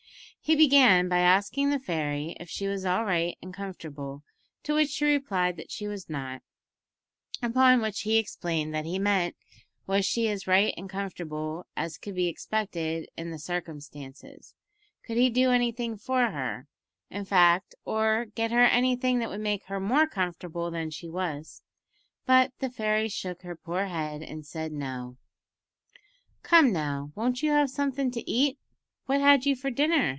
He 0.43 0.55
began 0.55 1.07
by 1.07 1.19
asking 1.19 1.69
the 1.69 1.79
fairy 1.79 2.35
if 2.37 2.49
she 2.49 2.67
was 2.67 2.83
all 2.83 3.05
right 3.05 3.37
and 3.41 3.53
comfortable, 3.53 4.23
to 4.63 4.73
which 4.73 4.89
she 4.89 5.05
replied 5.05 5.55
that 5.55 5.71
she 5.71 5.87
was 5.87 6.09
not; 6.09 6.41
upon 7.41 7.79
which 7.79 8.01
he 8.01 8.17
explained 8.17 8.73
that 8.75 8.83
he 8.83 8.99
meant, 8.99 9.37
was 9.87 10.03
she 10.05 10.27
as 10.27 10.47
right 10.47 10.73
and 10.75 10.89
comfortable 10.89 11.67
as 11.77 11.97
could 11.97 12.15
be 12.15 12.27
expected 12.27 13.07
in 13.15 13.31
the 13.31 13.39
circumstances; 13.39 14.53
could 15.05 15.15
he 15.15 15.29
do 15.29 15.51
anything 15.51 15.95
for 15.95 16.31
her, 16.31 16.67
in 17.09 17.23
fact, 17.23 17.73
or 17.85 18.25
get 18.25 18.51
her 18.51 18.65
anything 18.65 19.19
that 19.19 19.29
would 19.29 19.39
make 19.41 19.65
her 19.67 19.79
more 19.79 20.07
comfortable 20.07 20.69
than 20.69 20.89
she 20.89 21.07
was 21.07 21.61
but 22.25 22.51
the 22.59 22.69
fairy 22.69 23.07
shook 23.07 23.43
her 23.43 23.55
poor 23.55 23.85
head 23.85 24.21
and 24.21 24.45
said, 24.45 24.73
"No." 24.73 25.15
"Come 26.43 26.73
now, 26.73 27.11
won't 27.15 27.41
you 27.41 27.51
have 27.51 27.69
somethin' 27.69 28.11
to 28.11 28.29
eat? 28.29 28.59
What 29.05 29.21
had 29.21 29.45
you 29.45 29.55
for 29.55 29.69
dinner?" 29.69 30.09